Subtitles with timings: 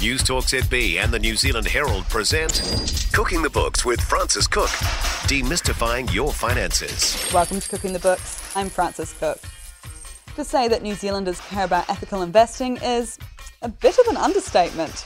[0.00, 2.62] News Talk ZB and the New Zealand Herald present
[3.12, 4.70] Cooking the Books with Frances Cook,
[5.28, 7.30] demystifying your finances.
[7.34, 8.56] Welcome to Cooking the Books.
[8.56, 9.38] I'm Frances Cook.
[10.36, 13.18] To say that New Zealanders care about ethical investing is
[13.60, 15.04] a bit of an understatement.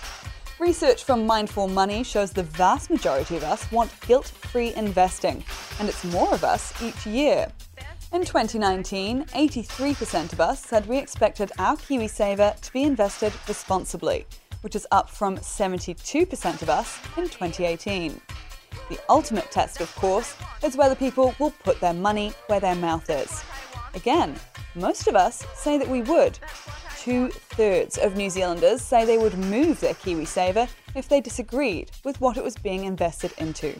[0.60, 5.42] Research from Mindful Money shows the vast majority of us want guilt free investing,
[5.80, 7.48] and it's more of us each year.
[8.12, 14.24] In 2019, 83% of us said we expected our KiwiSaver to be invested responsibly,
[14.64, 18.18] which is up from 72% of us in 2018.
[18.88, 23.10] The ultimate test, of course, is whether people will put their money where their mouth
[23.10, 23.44] is.
[23.94, 24.34] Again,
[24.74, 26.38] most of us say that we would.
[26.98, 32.18] Two thirds of New Zealanders say they would move their KiwiSaver if they disagreed with
[32.22, 33.78] what it was being invested into.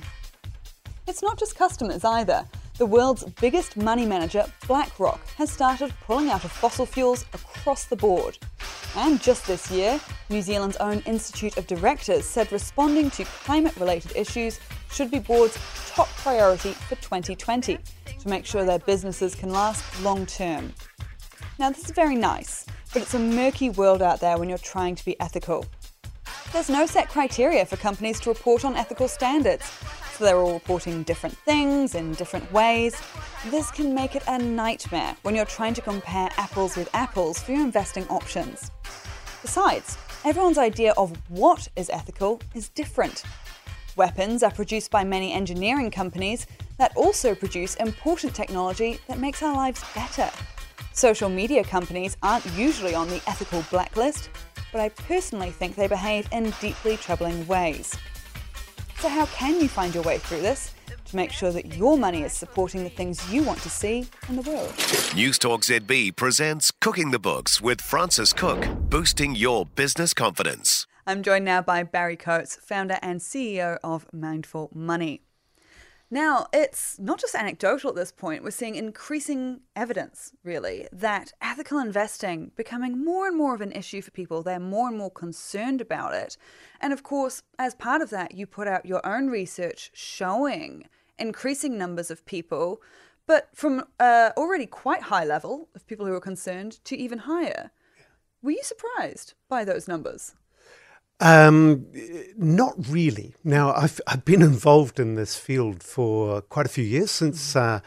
[1.07, 2.45] It's not just customers either.
[2.77, 7.95] The world's biggest money manager, BlackRock, has started pulling out of fossil fuels across the
[7.95, 8.37] board.
[8.97, 14.17] And just this year, New Zealand's own Institute of Directors said responding to climate related
[14.17, 14.59] issues
[14.91, 17.79] should be boards' top priority for 2020
[18.19, 20.73] to make sure their businesses can last long term.
[21.61, 24.97] Now, this is very nice, but it's a murky world out there when you're trying
[24.97, 25.65] to be ethical.
[26.53, 29.71] There's no set criteria for companies to report on ethical standards,
[30.17, 33.01] so they're all reporting different things in different ways.
[33.47, 37.53] This can make it a nightmare when you're trying to compare apples with apples for
[37.53, 38.71] your investing options.
[39.43, 43.25] Besides, everyone's idea of what is ethical is different.
[43.97, 46.47] Weapons are produced by many engineering companies
[46.79, 50.31] that also produce important technology that makes our lives better.
[50.93, 54.31] Social media companies aren't usually on the ethical blacklist,
[54.71, 57.97] but I personally think they behave in deeply troubling ways.
[59.05, 60.73] So, how can you find your way through this
[61.05, 64.37] to make sure that your money is supporting the things you want to see in
[64.37, 64.73] the world?
[65.15, 70.87] News Talk ZB presents Cooking the Books with Frances Cook, boosting your business confidence.
[71.07, 75.21] I'm joined now by Barry Coates, founder and CEO of Mindful Money.
[76.15, 78.45] Now, it's not just anecdotal at this point.
[78.45, 84.01] We're seeing increasing evidence, really, that ethical investing becoming more and more of an issue
[84.01, 84.41] for people.
[84.41, 86.37] They're more and more concerned about it.
[86.81, 90.87] And of course, as part of that, you put out your own research showing
[91.19, 92.81] increasing numbers of people,
[93.27, 97.73] but from uh, already quite high level of people who are concerned to even higher.
[98.41, 100.37] Were you surprised by those numbers?
[101.21, 101.87] Um,
[102.37, 103.35] not really.
[103.45, 107.81] Now, I've, I've been involved in this field for quite a few years since uh,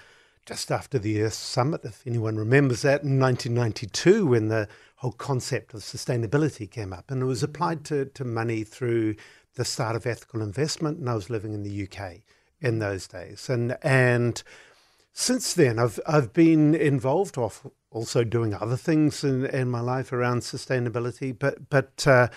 [0.46, 4.68] just after the Earth Summit, if anyone remembers that, in 1992, when the
[4.98, 7.12] whole concept of sustainability came up.
[7.12, 9.16] And it was applied to, to money through
[9.56, 11.00] the start of ethical investment.
[11.00, 12.22] And I was living in the UK
[12.62, 13.50] in those days.
[13.50, 14.42] And, and
[15.12, 20.14] since then, I've, I've been involved, off also doing other things in, in my life
[20.14, 21.38] around sustainability.
[21.38, 22.30] But, but, uh,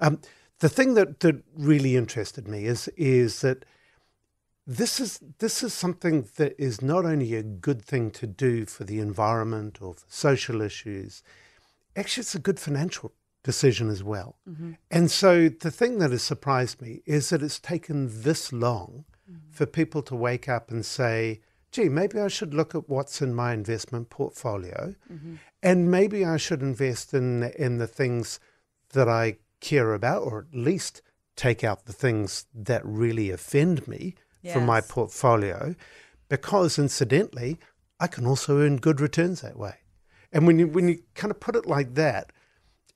[0.00, 0.20] um,
[0.60, 3.64] the thing that, that really interested me is is that
[4.66, 8.84] this is this is something that is not only a good thing to do for
[8.84, 11.22] the environment or for social issues,
[11.96, 14.36] actually it's a good financial decision as well.
[14.48, 14.72] Mm-hmm.
[14.90, 19.50] And so the thing that has surprised me is that it's taken this long mm-hmm.
[19.50, 21.40] for people to wake up and say,
[21.72, 25.34] gee, maybe I should look at what's in my investment portfolio mm-hmm.
[25.60, 28.38] and maybe I should invest in in the things
[28.92, 31.00] that I care about, or at least
[31.34, 34.52] take out the things that really offend me yes.
[34.52, 35.74] from my portfolio,
[36.28, 37.58] because incidentally,
[37.98, 39.76] I can also earn good returns that way.
[40.32, 42.32] And when you when you kind of put it like that,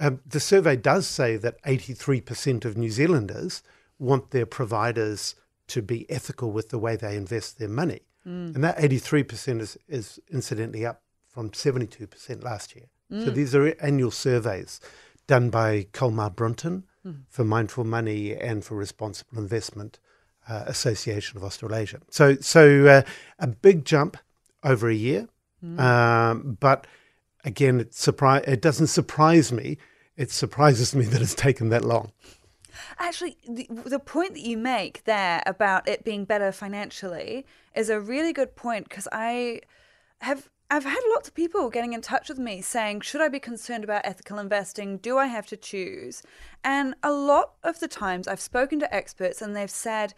[0.00, 3.62] um, the survey does say that 83% of New Zealanders
[3.98, 5.34] want their providers
[5.68, 8.00] to be ethical with the way they invest their money.
[8.26, 8.54] Mm.
[8.54, 12.86] And that 83% is, is incidentally up from 72% last year.
[13.10, 13.24] Mm.
[13.24, 14.80] So these are annual surveys
[15.26, 17.22] done by Colmar Brunton mm.
[17.28, 19.98] for Mindful Money and for Responsible Investment
[20.48, 22.00] uh, Association of Australasia.
[22.10, 23.02] So, so uh,
[23.38, 24.16] a big jump
[24.62, 25.28] over a year,
[25.64, 25.78] mm.
[25.80, 26.86] um, but
[27.44, 29.78] again, it surprise it doesn't surprise me.
[30.16, 32.12] It surprises me that it's taken that long.
[32.98, 37.98] Actually, the, the point that you make there about it being better financially is a
[38.00, 39.60] really good point because I
[40.20, 43.38] have I've had lots of people getting in touch with me saying, should I be
[43.38, 44.98] concerned about ethical investing?
[44.98, 46.24] Do I have to choose?
[46.64, 50.12] And a lot of the times I've spoken to experts and they've said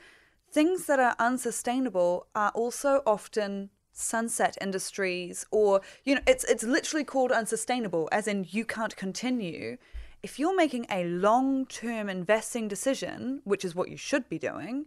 [0.50, 7.02] things that are unsustainable are also often sunset industries or you know it's it's literally
[7.02, 9.76] called unsustainable as in you can't continue
[10.22, 14.86] if you're making a long-term investing decision which is what you should be doing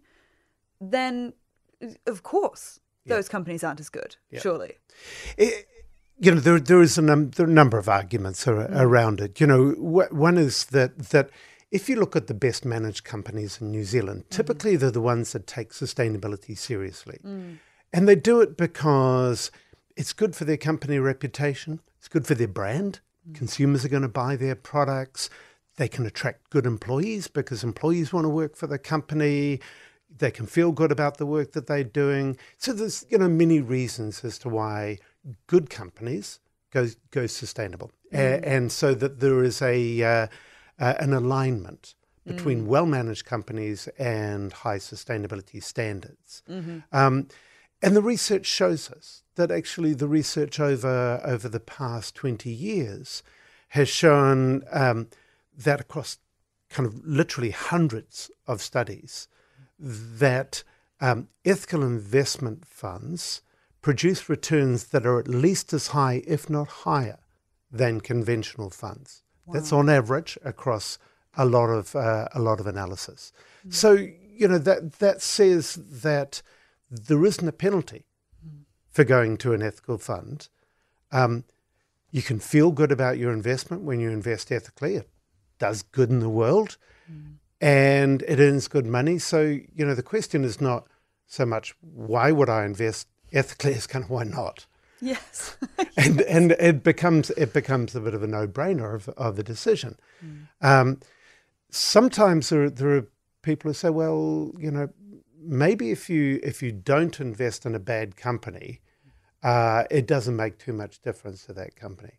[0.80, 1.34] then
[2.08, 4.40] of course those companies aren't as good, yeah.
[4.40, 4.74] surely.
[5.38, 5.68] It,
[6.20, 8.80] you know, there there is a, num- there are a number of arguments ar- mm.
[8.80, 9.42] around it.
[9.42, 11.30] You know, wh- one is that that
[11.72, 14.30] if you look at the best managed companies in New Zealand, mm.
[14.30, 17.20] typically they're the ones that take sustainability seriously.
[17.26, 17.58] Mm.
[17.94, 19.52] And they do it because
[19.98, 23.00] it's good for their company reputation, it's good for their brand.
[23.28, 23.36] Mm.
[23.36, 25.30] Consumers are going to buy their products.
[25.78, 29.60] They can attract good employees because employees want to work for the company.
[30.22, 32.38] They can feel good about the work that they're doing.
[32.58, 35.00] So there's you know many reasons as to why
[35.48, 36.40] good companies
[36.72, 40.28] go go sustainable, A- and so that there is a uh,
[40.80, 41.96] uh, an alignment
[42.26, 46.44] between well managed companies and high sustainability standards.
[46.92, 47.28] Um,
[47.82, 53.24] and the research shows us that actually the research over over the past 20 years
[53.70, 55.08] has shown um,
[55.58, 56.20] that across
[56.70, 59.28] kind of literally hundreds of studies
[59.82, 60.64] that
[61.00, 63.42] um, ethical investment funds
[63.82, 67.18] produce returns that are at least as high, if not higher,
[67.72, 69.24] than conventional funds.
[69.52, 71.00] That's on average across
[71.36, 73.34] a lot of uh, a lot of analysis.
[73.70, 76.42] So you know that that says that
[76.90, 78.06] there isn't a penalty
[78.90, 80.48] for going to an ethical fund.
[81.12, 81.44] Um,
[82.12, 84.96] you can feel good about your investment when you invest ethically.
[84.96, 85.10] It
[85.60, 86.78] does good in the world,
[87.62, 89.20] and it earns good money.
[89.20, 90.88] So you know the question is not
[91.28, 94.66] so much why would I invest ethically, it's kind of why not
[95.02, 95.58] Yes.
[95.98, 99.44] and and it becomes it becomes a bit of a no brainer of, of a
[99.44, 99.98] decision.
[100.62, 101.00] Um,
[101.72, 103.08] sometimes there are, there are
[103.42, 104.90] people who say, well, you know,
[105.42, 108.80] maybe if you if you don't invest in a bad company,
[109.42, 112.14] uh, it doesn't make too much difference to that company.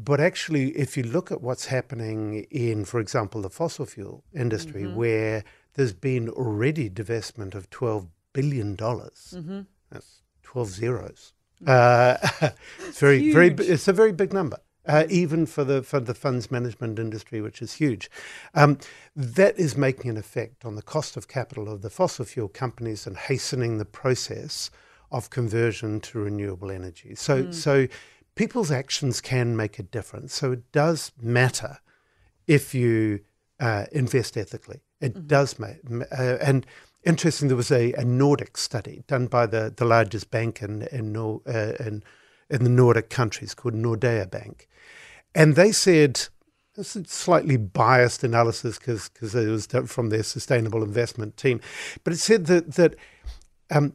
[0.00, 4.86] But actually, if you look at what's happening in, for example, the fossil fuel industry,
[4.86, 5.42] where
[5.74, 9.36] there's been already divestment of twelve billion dollars,
[9.90, 11.32] that's twelve zeros.
[11.66, 12.16] Uh,
[12.86, 13.48] it's very, very.
[13.48, 17.60] It's a very big number, uh, even for the for the funds management industry, which
[17.60, 18.08] is huge.
[18.54, 18.78] Um,
[19.16, 23.04] that is making an effect on the cost of capital of the fossil fuel companies
[23.04, 24.70] and hastening the process
[25.10, 27.14] of conversion to renewable energy.
[27.14, 27.88] So, so
[28.38, 30.32] people's actions can make a difference.
[30.32, 31.78] So it does matter
[32.46, 33.20] if you
[33.58, 34.80] uh, invest ethically.
[35.00, 36.06] It does matter.
[36.12, 36.64] Uh, and
[37.04, 41.12] interesting, there was a, a Nordic study done by the, the largest bank in in,
[41.12, 42.04] Nor- uh, in
[42.48, 44.68] in the Nordic countries called Nordea Bank,
[45.34, 46.28] and they said.
[46.76, 51.60] This is slightly biased analysis because it was done from their sustainable investment team,
[52.04, 52.94] but it said that that
[53.68, 53.94] um,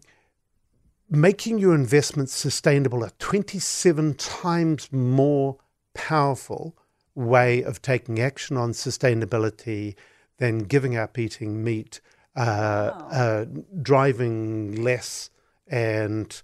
[1.09, 5.57] making your investments sustainable a 27 times more
[5.93, 6.75] powerful
[7.15, 9.95] way of taking action on sustainability
[10.37, 12.01] than giving up eating meat,
[12.35, 13.45] uh, uh,
[13.81, 15.29] driving less,
[15.67, 16.41] and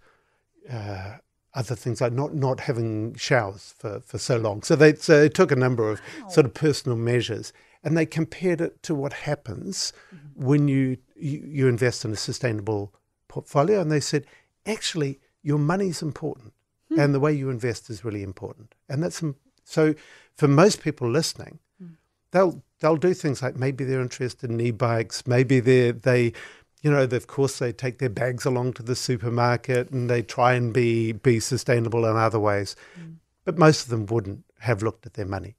[0.72, 1.18] uh,
[1.56, 4.62] other things like not not having showers for, for so long.
[4.62, 7.52] So they, so they took a number of sort of personal measures
[7.84, 9.94] and they compared it to what happens
[10.36, 12.94] when you, you you invest in a sustainable
[13.28, 14.26] portfolio, and they said
[14.66, 16.54] actually your money's important
[16.90, 17.00] hmm.
[17.00, 19.24] and the way you invest is really important, and that's
[19.64, 19.94] so
[20.36, 21.94] for most people listening hmm.
[22.32, 26.34] they'll they'll do things like maybe they're interested in e-bikes, maybe they they
[26.82, 30.54] you know, of course they take their bags along to the supermarket and they try
[30.54, 32.76] and be be sustainable in other ways.
[32.96, 33.14] Hmm.
[33.44, 35.56] But most of them wouldn't have looked at their money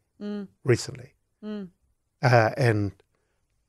[0.64, 1.14] recently
[2.22, 2.92] uh, and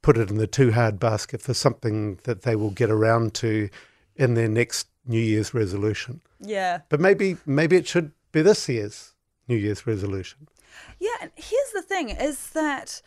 [0.01, 3.69] put it in the too hard basket for something that they will get around to
[4.15, 6.21] in their next New Year's resolution.
[6.39, 6.79] yeah.
[6.89, 9.13] But maybe maybe it should be this year's
[9.47, 10.47] New Year's resolution.
[10.99, 13.01] Yeah, and here's the thing is that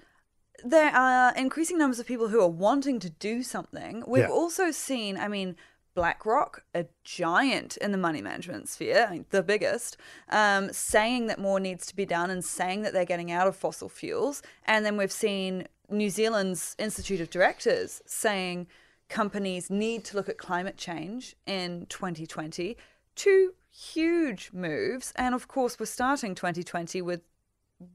[0.64, 4.02] there are increasing numbers of people who are wanting to do something.
[4.06, 4.28] We've Yeah.
[4.30, 5.56] also seen, I mean,
[5.94, 9.96] BlackRock, a giant in the money management sphere, I mean, the biggest,
[10.28, 13.54] um, saying that more needs to be done and saying that they're getting out of
[13.56, 14.42] fossil fuels.
[14.66, 18.66] And then we've seen New Zealand's Institute of Directors saying
[19.08, 22.76] companies need to look at climate change in 2020.
[23.14, 25.12] Two huge moves.
[25.16, 27.20] And of course, we're starting 2020 with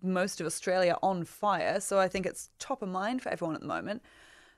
[0.01, 1.79] most of Australia on fire.
[1.79, 4.01] So I think it's top of mind for everyone at the moment.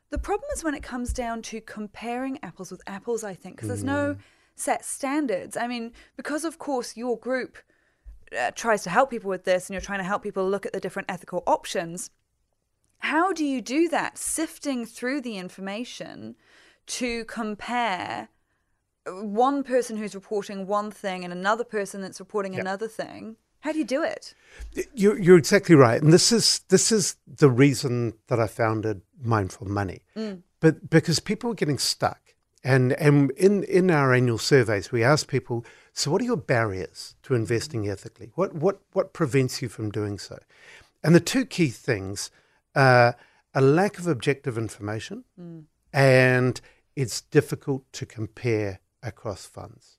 [0.10, 3.70] The problem is when it comes down to comparing apples with apples, I think, because
[3.70, 4.18] there's no
[4.56, 5.56] set standards.
[5.56, 7.58] I mean, because of course your group
[8.38, 10.74] uh, tries to help people with this and you're trying to help people look at
[10.74, 12.10] the different ethical options.
[13.02, 14.18] How do you do that?
[14.18, 16.36] Sifting through the information
[16.88, 18.30] to compare
[19.06, 23.38] uh, one person who's reporting one thing and another person that's reporting another thing.
[23.62, 24.34] How do you do it?
[24.94, 29.68] You're, you're exactly right, and this is this is the reason that I founded Mindful
[29.68, 30.42] Money, mm.
[30.60, 35.28] but because people were getting stuck, and and in in our annual surveys we ask
[35.28, 38.32] people, so what are your barriers to investing ethically?
[38.34, 40.40] What what what prevents you from doing so?
[41.04, 42.32] And the two key things
[42.76, 43.12] uh,
[43.54, 45.24] a lack of objective information,
[45.94, 46.62] and
[46.96, 49.98] it's difficult to compare across funds.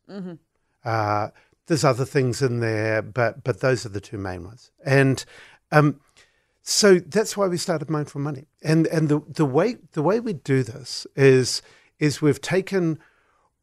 [0.85, 1.29] Uh,
[1.67, 4.71] there's other things in there, but but those are the two main ones.
[4.85, 5.25] And
[5.71, 6.01] um,
[6.63, 8.47] so that's why we started Mindful Money.
[8.63, 11.63] And and the, the way the way we do this is
[11.99, 12.99] is we've taken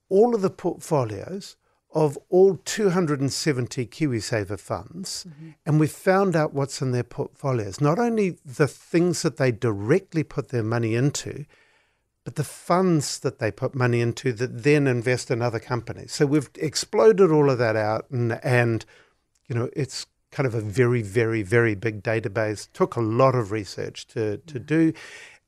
[0.09, 1.55] all of the portfolios
[1.91, 5.49] of all 270 KiwiSaver funds, mm-hmm.
[5.65, 7.81] and we've found out what's in their portfolios.
[7.81, 11.45] Not only the things that they directly put their money into,
[12.23, 16.11] but the funds that they put money into that then invest in other companies.
[16.11, 18.85] So we've exploded all of that out, and and
[19.47, 22.71] you know it's kind of a very very very big database.
[22.71, 24.93] Took a lot of research to to do,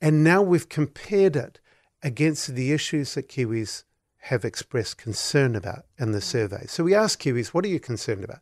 [0.01, 1.59] and now we've compared it
[2.01, 3.83] against the issues that Kiwis
[4.25, 6.65] have expressed concern about in the survey.
[6.67, 8.39] So we ask Kiwis, what are you concerned about?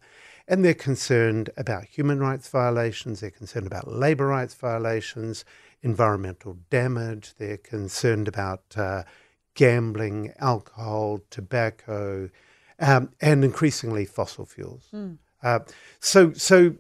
[0.48, 5.46] And they're concerned about human rights violations, they're concerned about labour rights violations,
[5.82, 9.04] environmental damage, they're concerned about uh,
[9.54, 12.30] gambling, alcohol, tobacco,
[12.80, 14.90] um, and increasingly fossil fuels.
[15.42, 15.60] Uh,
[16.00, 16.76] so, so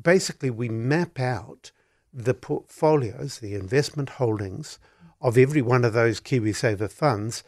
[0.00, 1.72] basically, we map out
[2.12, 4.78] the portfolios, the investment holdings
[5.20, 7.42] of every one of those KiwiSaver funds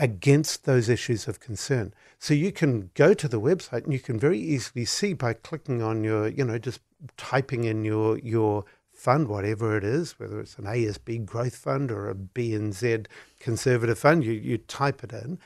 [0.00, 1.92] against those issues of concern.
[2.18, 5.82] So you can go to the website and you can very easily see by clicking
[5.82, 6.80] on your, you know, just
[7.16, 12.08] typing in your your fund, whatever it is, whether it's an ASB growth fund or
[12.08, 13.06] a BNZ
[13.38, 15.38] conservative fund, you, you type it in,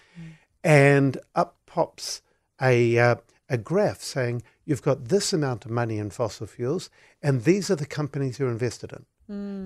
[0.62, 2.22] and up pops
[2.62, 3.16] a uh,
[3.48, 6.90] a graph saying you've got this amount of money in fossil fuels,
[7.22, 9.04] and these are the companies you're invested in.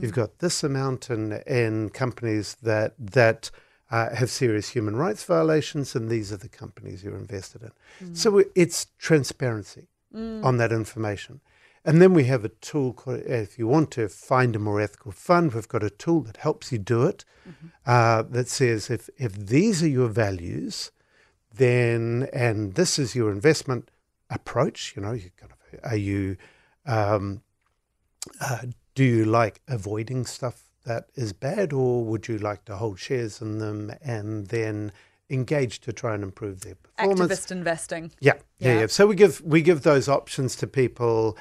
[0.01, 3.51] You've got this amount in in companies that that
[3.91, 7.73] uh, have serious human rights violations, and these are the companies you're invested in.
[8.15, 9.89] So it's transparency
[10.45, 11.41] on that information.
[11.85, 15.13] And then we have a tool, called, if you want to find a more ethical
[15.13, 17.25] fund, we've got a tool that helps you do it
[17.87, 20.91] uh, that says if, if these are your values,
[21.55, 23.91] then, and this is your investment
[24.29, 26.37] approach, you know, you kind of, are you,
[26.85, 27.43] um,
[28.41, 28.63] uh,
[28.95, 33.41] do you like avoiding stuff that is bad, or would you like to hold shares
[33.41, 34.91] in them and then
[35.31, 37.21] engage to try and improve their performance?
[37.21, 38.11] Activist investing.
[38.21, 38.81] Yeah, yeah, Yeah.
[38.81, 38.87] yeah.
[38.89, 41.39] So we give we give those options to people,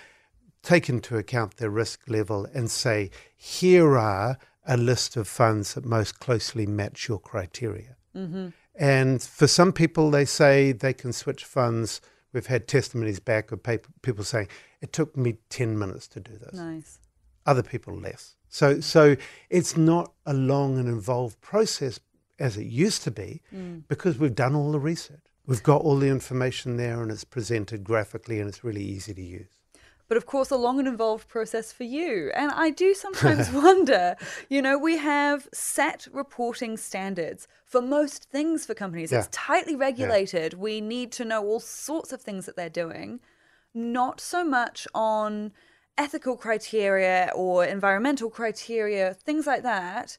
[0.62, 5.86] take into account their risk level, and say here are a list of funds that
[5.86, 7.96] most closely match your criteria.
[8.16, 8.50] Mm-hmm.
[8.75, 12.01] And for some people, they say they can switch funds.
[12.34, 14.50] We've had testimonies back of people saying
[14.82, 16.54] it took me ten minutes to do this.
[16.54, 17.00] Nice.
[17.48, 18.36] Other people less.
[18.50, 19.16] So so
[19.50, 22.00] it's not a long and involved process
[22.39, 23.84] as it used to be mm.
[23.88, 25.20] because we've done all the research.
[25.48, 29.22] We've got all the information there and it's presented graphically and it's really easy to
[29.22, 29.48] use.
[30.08, 32.32] but of course, a long and involved process for you.
[32.34, 34.16] And I do sometimes wonder,
[34.50, 39.12] you know, we have set reporting standards for most things for companies.
[39.12, 40.54] It's tightly regulated.
[40.54, 43.20] We need to know all sorts of things that they're doing,
[43.74, 45.51] not so much on
[45.98, 50.18] ethical criteria or environmental criteria, things like that.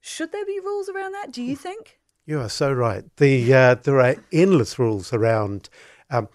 [0.00, 1.98] Should there be rules around that, do you think?
[2.26, 3.04] You are so right.
[3.16, 5.70] The uh, there are endless rules around
[6.10, 6.28] um,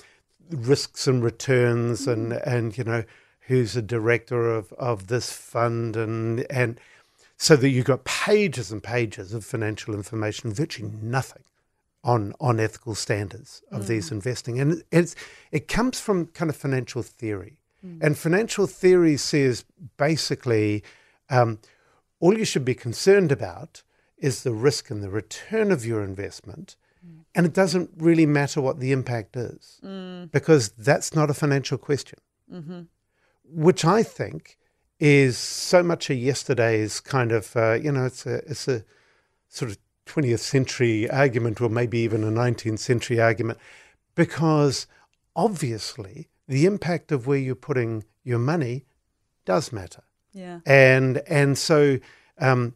[0.50, 3.04] risks and returns, and and you know
[3.42, 6.80] who's a director of, of this fund, and and
[7.38, 11.44] so that you've got pages and pages of financial information, virtually nothing
[12.04, 15.16] on on ethical standards of these investing, and it's
[15.52, 17.60] it comes from kind of financial theory,
[18.02, 19.66] and financial theory says
[19.98, 20.84] basically.
[21.30, 21.60] Um,
[22.24, 23.84] all you should be concerned about
[24.18, 26.78] is the risk and the return of your investment.
[27.36, 29.82] And it doesn't really matter what the impact is
[30.32, 32.20] because that's not a financial question,
[33.44, 34.58] which I think
[35.02, 38.86] is so much a yesterday's kind of, uh, you know, it's a, it's a
[39.50, 43.60] sort of 20th century argument or maybe even a 19th century argument
[44.16, 44.88] because
[45.36, 48.86] obviously the impact of where you're putting your money
[49.46, 50.60] does matter Yeah.
[50.66, 52.00] and and so
[52.40, 52.76] um,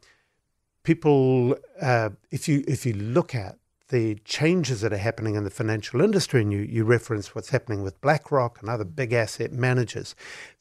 [0.83, 3.57] people, uh, if you if you look at
[3.89, 7.83] the changes that are happening in the financial industry, and you you reference what's happening
[7.83, 10.15] with BlackRock and other big asset managers,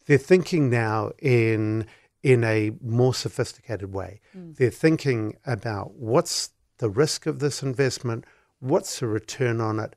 [0.07, 1.87] they're thinking now in
[2.23, 4.21] in a more sophisticated way.
[4.35, 8.25] They're thinking about what's the risk of this investment,
[8.59, 9.95] what's the return on it,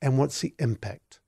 [0.00, 1.20] and what's the impact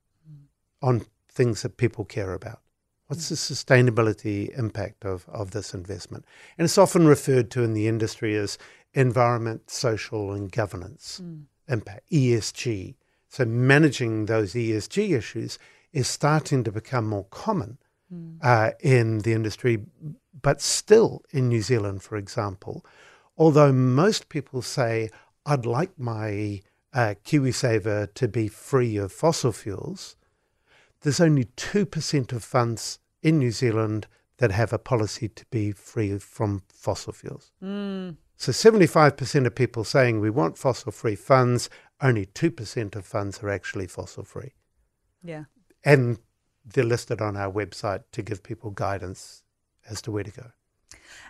[0.81, 1.05] on
[1.39, 2.61] things that people care about.
[3.07, 6.27] What's the sustainability impact of, of this investment?
[6.59, 8.59] And it's often referred to in the industry as
[8.93, 11.23] environment, social, and governance
[11.69, 12.97] impact, ESG.
[13.31, 15.59] So managing those ESG issues
[15.93, 17.79] is starting to become more common
[18.43, 19.85] uh, in the industry
[20.43, 22.85] but still in New Zealand, for example,
[23.37, 25.11] although most people say,
[25.45, 26.61] I'd like my
[26.93, 30.17] uh, KiwiSaver to be free of fossil fuels,
[31.03, 34.07] there's only 2% of funds in New Zealand
[34.39, 37.51] that have a policy to be free from fossil fuels.
[37.63, 38.17] Mm.
[38.37, 41.69] So 75% of people saying we want fossil free funds,
[42.01, 44.53] only 2% of funds are actually fossil free.
[45.25, 45.45] Yeah.
[45.85, 46.19] And
[46.65, 49.43] they're listed on our website to give people guidance
[49.91, 50.47] as to where to go.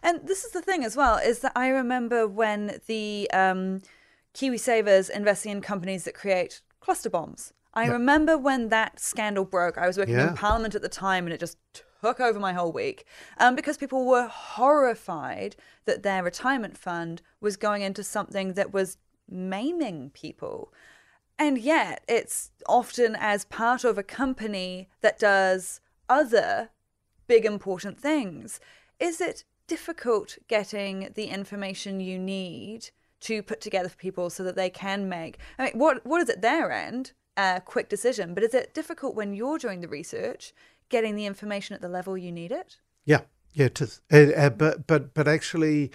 [0.03, 3.81] And this is the thing as well is that I remember when the um,
[4.35, 7.53] KiwiSavers investing in companies that create cluster bombs.
[7.75, 7.93] I Yeah.
[7.93, 9.79] remember when that scandal broke.
[9.79, 10.29] I was working Yeah.
[10.29, 11.59] in Parliament at the time, and it just
[12.03, 13.05] took over my whole week
[13.39, 18.99] um, because people were horrified that their retirement fund was going into something that was
[19.29, 20.73] maiming people.
[21.39, 26.71] And yet, it's often as part of a company that does other
[27.27, 28.59] big important things.
[28.99, 34.57] Is it difficult getting the information you need to put together for people so that
[34.57, 35.39] they can make?
[35.59, 37.13] I mean, what what is at their end?
[37.39, 40.53] A quick decision, but is it difficult when you're doing the research,
[40.89, 42.79] getting the information at the level you need it?
[43.05, 43.21] Yeah,
[43.55, 44.01] yeah, it is.
[44.13, 45.93] Uh, uh, but but but actually,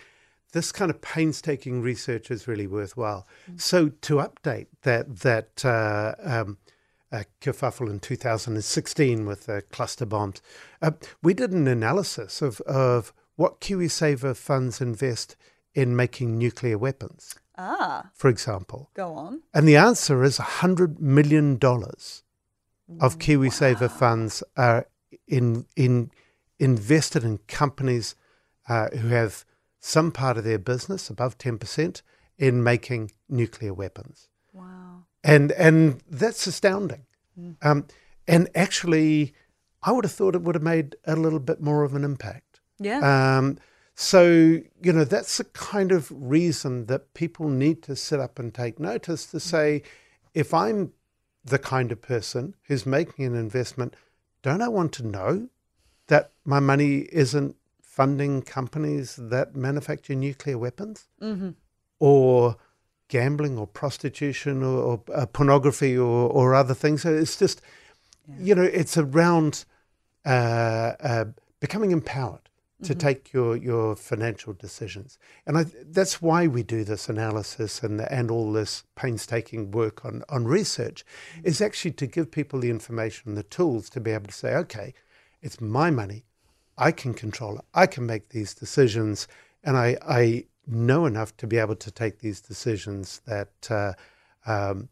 [0.53, 3.27] this kind of painstaking research is really worthwhile.
[3.57, 6.59] So to update that that uh, um,
[7.11, 10.41] uh, kerfuffle in 2016 with the cluster bombs,
[10.81, 15.35] uh, we did an analysis of of what KiwiSaver funds invest
[15.73, 18.89] in making nuclear weapons, Ah, for example.
[18.93, 19.43] go on.
[19.53, 24.87] And the answer is $100 million of KiwiSaver funds are
[25.27, 26.11] in, in,
[26.59, 28.15] invested in companies
[28.67, 29.45] uh, who have
[29.79, 32.01] some part of their business, above 10%,
[32.37, 34.29] in making nuclear weapons.
[34.51, 35.05] Wow.
[35.23, 37.05] And, and that's astounding.
[37.61, 37.87] Um,
[38.27, 39.33] and actually,
[39.81, 42.61] I would have thought it would have made a little bit more of an impact.
[42.79, 43.37] Yeah.
[43.37, 43.57] Um,
[44.03, 44.25] so,
[44.81, 48.79] you know, that's the kind of reason that people need to sit up and take
[48.79, 49.81] notice to say,
[50.33, 50.91] if I'm
[51.45, 53.95] the kind of person who's making an investment,
[54.41, 55.47] don't I want to know
[56.07, 61.07] that my money isn't funding companies that manufacture nuclear weapons?
[61.21, 61.51] mm-hmm.
[61.99, 62.57] Or
[63.07, 67.03] gambling or prostitution or, or uh, pornography or, or other things.
[67.03, 67.61] So it's just,
[68.37, 69.63] you know, it's around
[70.25, 71.25] uh, uh,
[71.61, 72.49] becoming empowered
[72.81, 75.17] to take your, your financial decisions.
[75.45, 80.23] And I, that's why we do this analysis and, and all this painstaking work on,
[80.29, 81.05] on research,
[81.43, 84.55] is actually to give people the information and the tools to be able to say,
[84.55, 84.93] okay,
[85.41, 86.25] it's my money.
[86.77, 87.65] I can control it.
[87.73, 89.27] I can make these decisions.
[89.63, 93.93] And I, I know enough to be able to take these decisions that, uh,
[94.45, 94.89] um,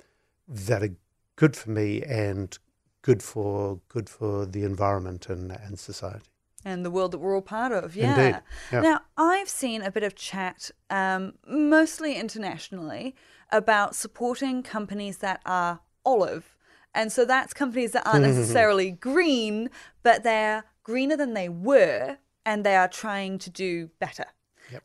[0.48, 0.96] that are
[1.36, 2.58] good for me and
[3.02, 6.31] good for, good for the environment and, and society.
[6.64, 7.96] And the world that we're all part of.
[7.96, 8.40] Yeah.
[8.72, 8.82] Yeah.
[8.82, 13.16] Now, I've seen a bit of chat, um, mostly internationally,
[13.52, 16.56] about supporting companies that are olive.
[16.94, 19.70] And so that's companies that aren't necessarily green,
[20.04, 24.26] but they're greener than they were, and they are trying to do better.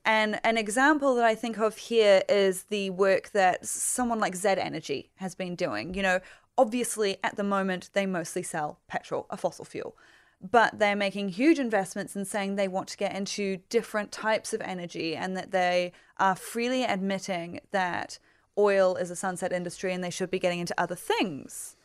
[0.05, 4.49] And an example that I think of here is the work that someone like Z
[4.49, 5.95] Energy has been doing.
[5.95, 6.21] You know,
[6.59, 9.97] obviously at the moment they mostly sell petrol, a fossil fuel
[10.41, 14.61] but they're making huge investments and saying they want to get into different types of
[14.61, 18.19] energy and that they are freely admitting that
[18.59, 21.77] oil is a sunset industry and they should be getting into other things.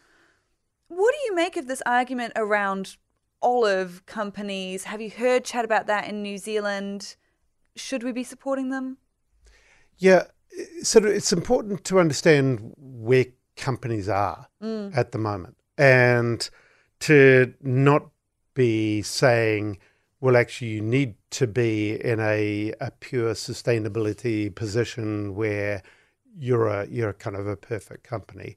[0.88, 2.98] What do you make of this argument around
[3.42, 4.86] olive companies?
[4.86, 7.16] Have you heard chat about that in New Zealand?
[7.76, 8.98] Should we be supporting them?
[9.98, 10.24] Yeah,
[10.84, 14.96] so it's important to understand where companies are mm.
[14.96, 16.50] at the moment and
[17.00, 18.10] to not
[18.54, 19.78] be saying,
[20.20, 25.82] well, actually, you need to be in a, a pure sustainability position where
[26.38, 28.56] you're a you're kind of a perfect company.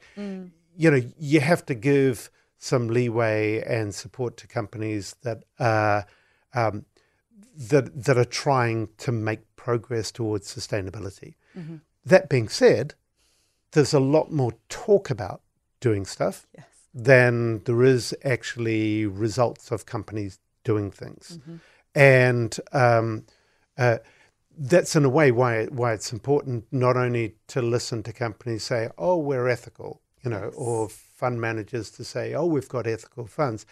[0.77, 6.07] You know, you have to give some leeway and support to companies that are
[6.55, 6.85] um,
[7.57, 11.35] that that are trying to make progress towards sustainability.
[12.05, 12.95] That being said,
[13.73, 15.41] there's a lot more talk about
[15.81, 16.67] doing stuff Yes.
[16.95, 21.39] Than there is actually results of companies doing things,
[21.95, 23.27] and um,
[23.77, 23.99] uh,
[24.57, 28.89] that's in a way why why it's important not only to listen to companies say,
[28.97, 33.67] "Oh, we're ethical," you know, or fund managers to say, "Oh, we've got ethical funds."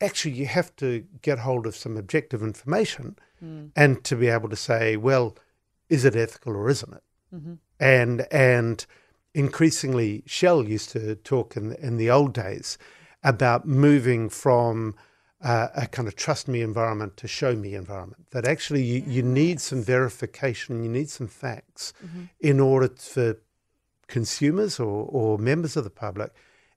[0.00, 3.16] Actually, you have to get hold of some objective information,
[3.76, 5.36] and to be able to say, "Well,
[5.88, 7.02] is it ethical or isn't it?"
[7.80, 8.86] and and
[9.34, 12.78] increasingly Shell used to talk in in the old days
[13.22, 14.94] about moving from
[15.42, 18.26] uh, a kind of trust me environment to show me environment.
[18.30, 22.24] That actually you, you need some verification, you need some facts mm-hmm.
[22.40, 23.36] in order for
[24.06, 26.32] consumers or, or members of the public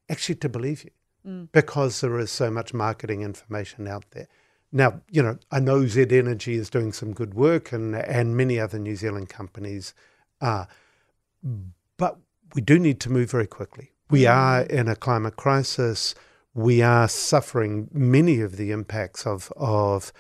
[0.10, 0.92] actually to believe you
[1.28, 1.48] mm.
[1.52, 4.28] because there is so much marketing information out there.
[4.72, 8.60] Now, you know, I know Z Energy is doing some good work and, and many
[8.60, 9.94] other New Zealand companies
[10.42, 10.68] are,
[11.98, 12.18] but
[12.54, 13.92] we do need to move very quickly.
[14.10, 14.34] We mm.
[14.34, 16.16] are in a climate crisis.
[16.54, 20.13] We are suffering many of the impacts of, of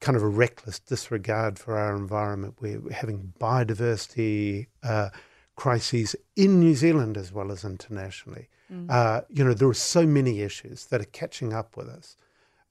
[0.00, 2.56] kind of a reckless disregard for our environment.
[2.60, 5.10] We're having biodiversity uh,
[5.56, 8.48] crises in New Zealand as well as internationally.
[8.72, 8.90] Mm.
[8.90, 12.16] Uh, you know, there are so many issues that are catching up with us,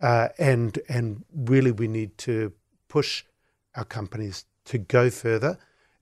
[0.01, 2.53] uh, and and really we need to
[2.87, 3.23] push
[3.75, 5.57] our companies to go further,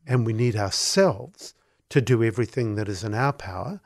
[0.06, 1.56] and we need ourselves
[1.90, 3.82] to do everything that is in our power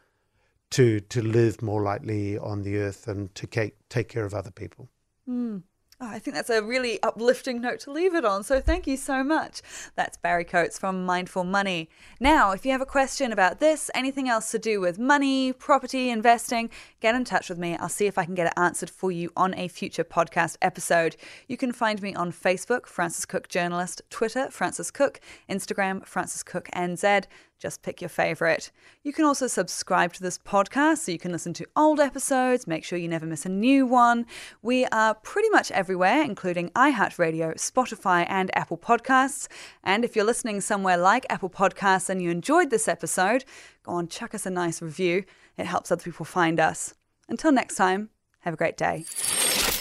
[0.71, 4.51] to to live more lightly on the earth and to take take care of other
[4.51, 4.89] people.
[5.29, 5.63] Mm.
[6.03, 8.43] Oh, I think that's a really uplifting note to leave it on.
[8.43, 9.61] So thank you so much.
[9.95, 11.89] That's Barry Coates from Mindful Money.
[12.19, 16.09] Now, if you have a question about this, anything else to do with money, property,
[16.09, 17.77] investing, get in touch with me.
[17.77, 21.17] I'll see if I can get it answered for you on a future podcast episode.
[21.47, 26.67] You can find me on Facebook, Frances Cook Journalist, Twitter, Frances Cook, Instagram, Frances Cook
[26.73, 27.25] NZ.
[27.61, 28.71] Just pick your favorite.
[29.03, 32.83] You can also subscribe to this podcast so you can listen to old episodes, make
[32.83, 34.25] sure you never miss a new one.
[34.63, 39.47] We are pretty much everywhere, including iHeartRadio, Spotify, and Apple Podcasts.
[39.83, 43.45] And if you're listening somewhere like Apple Podcasts and you enjoyed this episode,
[43.83, 45.23] go on, chuck us a nice review.
[45.55, 46.95] It helps other people find us.
[47.29, 49.05] Until next time, have a great day.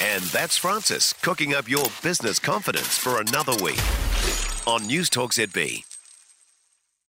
[0.02, 3.80] And that's Frances cooking up your business confidence for another week
[4.66, 5.89] on News Talk ZB.